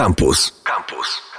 [0.00, 0.52] Campus.
[0.64, 1.29] Campus.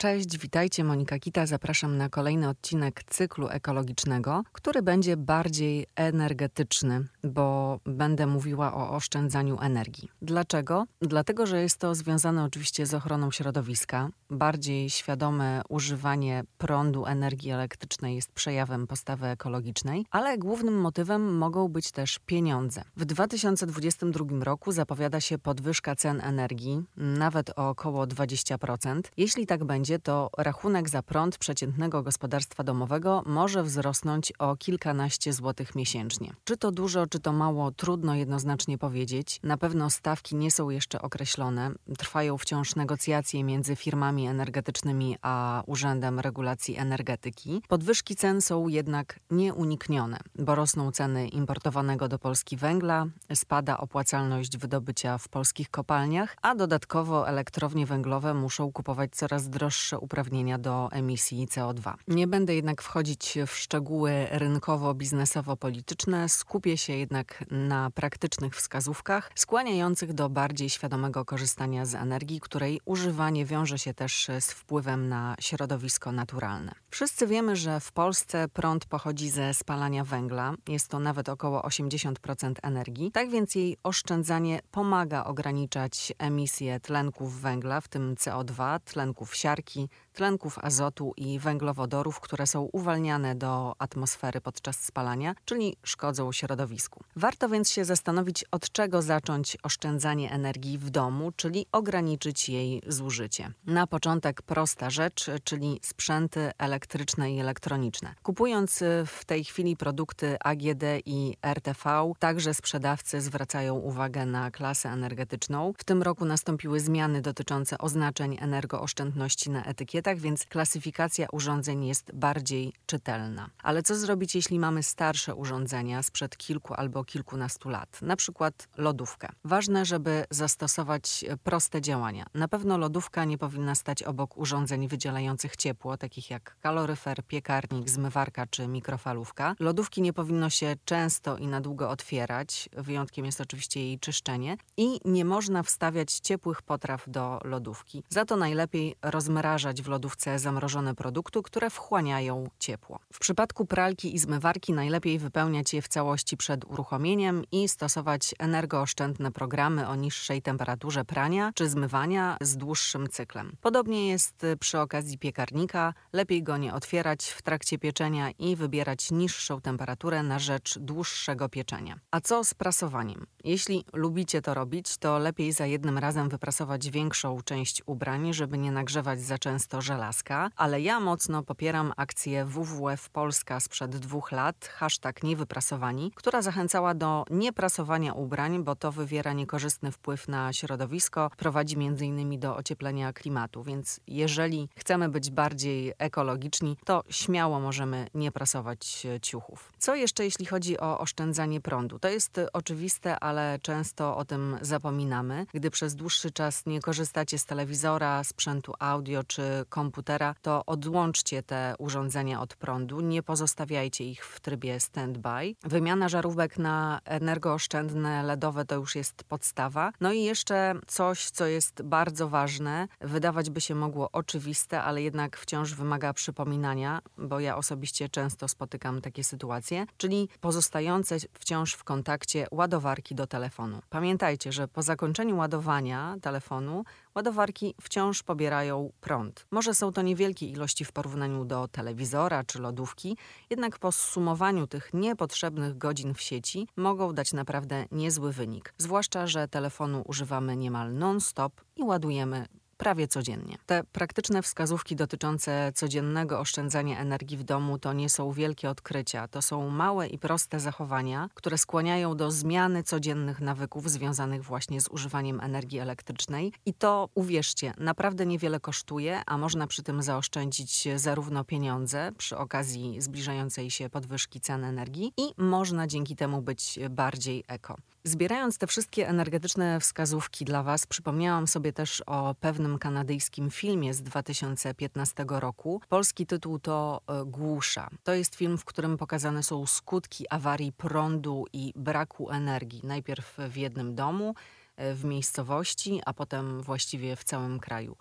[0.00, 0.84] Cześć, witajcie.
[0.84, 1.46] Monika Kita.
[1.46, 9.58] Zapraszam na kolejny odcinek cyklu ekologicznego, który będzie bardziej energetyczny, bo będę mówiła o oszczędzaniu
[9.60, 10.08] energii.
[10.22, 10.84] Dlaczego?
[11.02, 14.08] Dlatego, że jest to związane oczywiście z ochroną środowiska.
[14.30, 21.90] Bardziej świadome używanie prądu energii elektrycznej jest przejawem postawy ekologicznej, ale głównym motywem mogą być
[21.92, 22.82] też pieniądze.
[22.96, 29.00] W 2022 roku zapowiada się podwyżka cen energii, nawet o około 20%.
[29.16, 35.32] Jeśli tak będzie, będzie, to rachunek za prąd przeciętnego gospodarstwa domowego może wzrosnąć o kilkanaście
[35.32, 36.32] złotych miesięcznie.
[36.44, 39.40] Czy to dużo, czy to mało, trudno jednoznacznie powiedzieć.
[39.42, 41.70] Na pewno stawki nie są jeszcze określone.
[41.98, 47.62] Trwają wciąż negocjacje między firmami energetycznymi a Urzędem Regulacji Energetyki.
[47.68, 55.18] Podwyżki cen są jednak nieuniknione, bo rosną ceny importowanego do Polski węgla, spada opłacalność wydobycia
[55.18, 61.46] w polskich kopalniach, a dodatkowo elektrownie węglowe muszą kupować coraz droższe wyższe uprawnienia do emisji
[61.46, 61.94] CO2.
[62.08, 70.28] Nie będę jednak wchodzić w szczegóły rynkowo-biznesowo-polityczne, skupię się jednak na praktycznych wskazówkach skłaniających do
[70.28, 76.72] bardziej świadomego korzystania z energii, której używanie wiąże się też z wpływem na środowisko naturalne.
[76.90, 82.54] Wszyscy wiemy, że w Polsce prąd pochodzi ze spalania węgla, jest to nawet około 80%
[82.62, 89.69] energii, tak więc jej oszczędzanie pomaga ograniczać emisję tlenków węgla, w tym CO2, tlenków siarki,
[90.12, 97.04] tlenków azotu i węglowodorów, które są uwalniane do atmosfery podczas spalania, czyli szkodzą środowisku.
[97.16, 103.52] Warto więc się zastanowić, od czego zacząć oszczędzanie energii w domu, czyli ograniczyć jej zużycie.
[103.66, 108.14] Na początek prosta rzecz, czyli sprzęty elektryczne i elektroniczne.
[108.22, 115.72] Kupując w tej chwili produkty AGD i RTV, także sprzedawcy zwracają uwagę na klasę energetyczną.
[115.78, 122.72] W tym roku nastąpiły zmiany dotyczące oznaczeń energooszczędności na etykietach, więc klasyfikacja urządzeń jest bardziej
[122.86, 123.50] czytelna.
[123.62, 129.28] Ale co zrobić, jeśli mamy starsze urządzenia sprzed kilku albo kilkunastu lat, na przykład lodówkę?
[129.44, 132.26] Ważne, żeby zastosować proste działania.
[132.34, 138.46] Na pewno lodówka nie powinna stać obok urządzeń wydzielających ciepło, takich jak kaloryfer, piekarnik, zmywarka
[138.46, 139.54] czy mikrofalówka.
[139.60, 145.00] Lodówki nie powinno się często i na długo otwierać, wyjątkiem jest oczywiście jej czyszczenie i
[145.04, 148.02] nie można wstawiać ciepłych potraw do lodówki.
[148.08, 152.98] Za to najlepiej rozmrażać w lodówce zamrożone produkty, które wchłaniają ciepło.
[153.12, 159.32] W przypadku pralki i zmywarki najlepiej wypełniać je w całości przed uruchomieniem i stosować energooszczędne
[159.32, 163.56] programy o niższej temperaturze prania czy zmywania z dłuższym cyklem.
[163.60, 169.60] Podobnie jest przy okazji piekarnika, lepiej go nie otwierać w trakcie pieczenia i wybierać niższą
[169.60, 171.98] temperaturę na rzecz dłuższego pieczenia.
[172.10, 173.26] A co z prasowaniem?
[173.44, 178.72] Jeśli lubicie to robić, to lepiej za jednym razem wyprasować większą część ubrań, żeby nie
[178.72, 185.22] nagrzewać za często żelazka, ale ja mocno popieram akcję WWF Polska sprzed dwóch lat, hashtag
[185.22, 192.40] niewyprasowani, która zachęcała do nieprasowania ubrań, bo to wywiera niekorzystny wpływ na środowisko, prowadzi m.in.
[192.40, 199.72] do ocieplenia klimatu, więc jeżeli chcemy być bardziej ekologiczni, to śmiało możemy nie prasować ciuchów.
[199.78, 201.98] Co jeszcze jeśli chodzi o oszczędzanie prądu?
[201.98, 205.46] To jest oczywiste, ale często o tym zapominamy.
[205.54, 211.74] Gdy przez dłuższy czas nie korzystacie z telewizora, sprzętu audio czy komputera, to odłączcie te
[211.78, 215.54] urządzenia od prądu, nie pozostawiajcie ich w trybie standby.
[215.62, 219.92] Wymiana żarówek na energooszczędne LEDowe to już jest podstawa.
[220.00, 225.36] No i jeszcze coś, co jest bardzo ważne, wydawać by się mogło oczywiste, ale jednak
[225.36, 232.46] wciąż wymaga przypominania, bo ja osobiście często spotykam takie sytuacje, czyli pozostające wciąż w kontakcie
[232.50, 233.82] ładowarki do telefonu.
[233.90, 236.84] Pamiętajcie, że po zakończeniu ładowania telefonu
[237.20, 239.46] ładowarki wciąż pobierają prąd.
[239.50, 243.16] Może są to niewielkie ilości w porównaniu do telewizora czy lodówki,
[243.50, 248.74] jednak po zsumowaniu tych niepotrzebnych godzin w sieci mogą dać naprawdę niezły wynik.
[248.78, 252.46] Zwłaszcza, że telefonu używamy niemal non-stop i ładujemy
[252.80, 253.58] prawie codziennie.
[253.66, 259.42] Te praktyczne wskazówki dotyczące codziennego oszczędzania energii w domu to nie są wielkie odkrycia, to
[259.42, 265.40] są małe i proste zachowania, które skłaniają do zmiany codziennych nawyków związanych właśnie z używaniem
[265.40, 272.12] energii elektrycznej i to, uwierzcie, naprawdę niewiele kosztuje, a można przy tym zaoszczędzić zarówno pieniądze
[272.18, 277.76] przy okazji zbliżającej się podwyżki cen energii i można dzięki temu być bardziej eko.
[278.04, 284.02] Zbierając te wszystkie energetyczne wskazówki dla Was, przypomniałam sobie też o pewnym kanadyjskim filmie z
[284.02, 285.80] 2015 roku.
[285.88, 287.90] Polski tytuł to e, Głusza.
[288.04, 292.80] To jest film, w którym pokazane są skutki awarii prądu i braku energii.
[292.84, 294.34] Najpierw w jednym domu,
[294.76, 297.96] e, w miejscowości, a potem właściwie w całym kraju.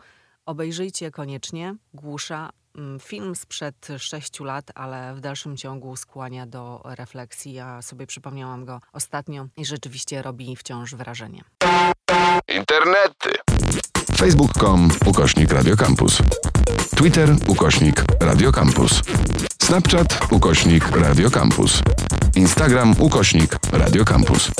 [0.49, 2.49] Obejrzyjcie koniecznie Głusza.
[2.75, 7.53] Mm, film sprzed sześciu lat, ale w dalszym ciągu skłania do refleksji.
[7.53, 11.43] Ja sobie przypomniałam go ostatnio i rzeczywiście robi wciąż wrażenie.
[12.47, 13.29] Internety.
[14.17, 16.17] Facebook.com ukośnik Radiocampus.
[16.95, 19.01] Twitter ukośnik Radiocampus.
[19.61, 21.81] Snapchat ukośnik Radiocampus.
[22.35, 24.51] Instagram ukośnik Radiocampus.